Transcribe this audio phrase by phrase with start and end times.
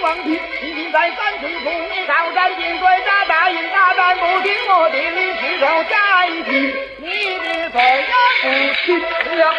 [0.00, 6.50] 父你高山进水打大营大战不听我的你只手加一句，
[6.98, 7.08] 你
[7.38, 8.46] 的罪也不
[8.84, 9.00] 轻
[9.38, 9.54] 了。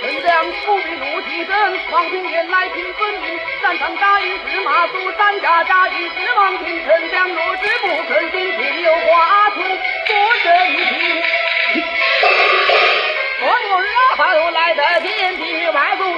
[0.00, 0.28] 丞相
[0.64, 7.62] 不必怒气生，王平原来听分明，战场打赢是马祖，三下扎击是王平，丞相若是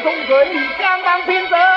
[0.05, 1.72] không giới thì trang đang thiên giới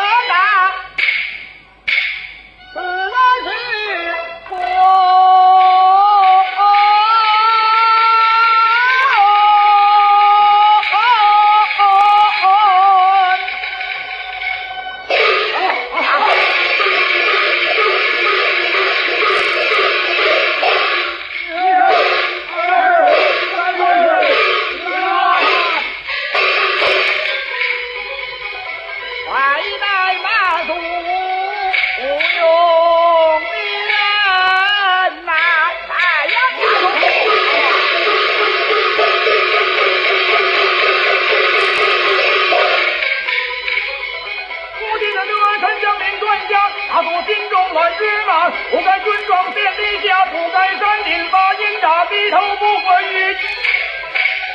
[52.09, 53.33] 低头不过玉，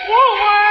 [0.06, 0.69] 不问。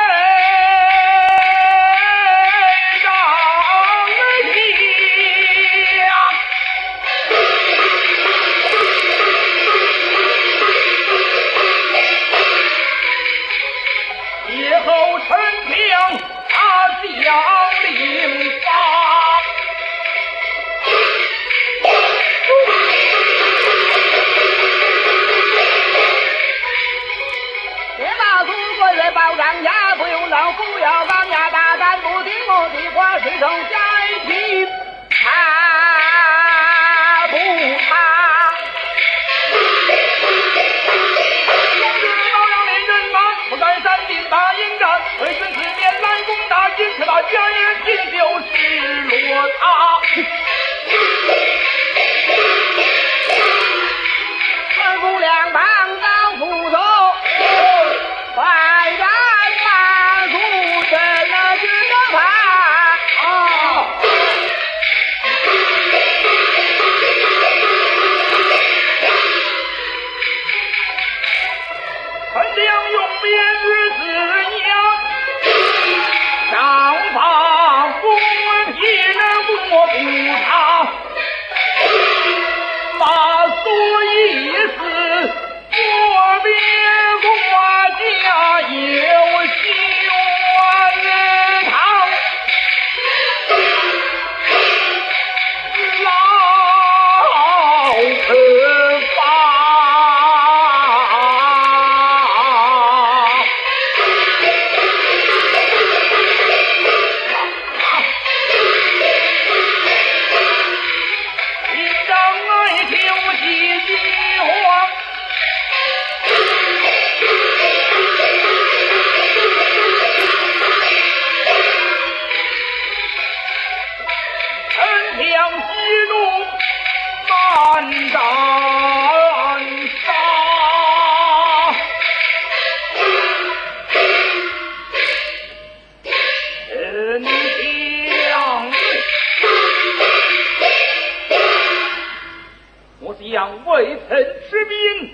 [143.31, 145.11] 将未曾吃兵，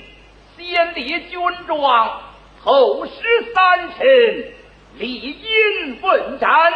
[0.58, 2.22] 先列军状，
[2.64, 3.12] 后使
[3.54, 4.54] 三臣，
[4.98, 6.74] 理应奋战。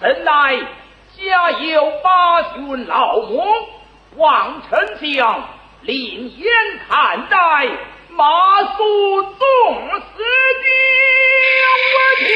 [0.00, 0.58] 怎奈
[1.16, 3.44] 家有八旬老母，
[4.16, 5.44] 望丞相
[5.82, 6.52] 另眼
[6.88, 7.36] 看待，
[8.10, 10.22] 马谡纵死
[10.64, 12.33] 将